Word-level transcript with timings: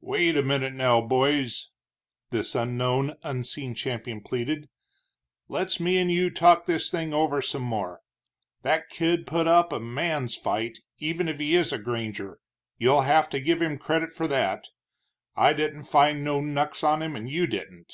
"Wait 0.00 0.36
a 0.36 0.42
minute 0.42 0.72
now, 0.72 1.00
boys," 1.00 1.70
this 2.30 2.56
unknown, 2.56 3.14
unseen 3.22 3.72
champion 3.72 4.20
pleaded, 4.20 4.68
"let's 5.46 5.78
me 5.78 5.96
and 5.96 6.10
you 6.10 6.28
talk 6.28 6.66
this 6.66 6.90
thing 6.90 7.14
over 7.14 7.40
some 7.40 7.62
more. 7.62 8.00
That 8.62 8.88
kid 8.90 9.28
put 9.28 9.46
up 9.46 9.72
a 9.72 9.78
man's 9.78 10.36
fight, 10.36 10.80
even 10.98 11.28
if 11.28 11.38
he 11.38 11.54
is 11.54 11.72
a 11.72 11.78
granger 11.78 12.40
you'll 12.78 13.02
have 13.02 13.28
to 13.30 13.38
give 13.38 13.62
him 13.62 13.78
credit 13.78 14.10
for 14.10 14.26
that. 14.26 14.64
I 15.36 15.52
didn't 15.52 15.84
find 15.84 16.24
no 16.24 16.40
knucks 16.40 16.82
on 16.82 17.00
him, 17.00 17.14
and 17.14 17.30
you 17.30 17.46
didn't. 17.46 17.92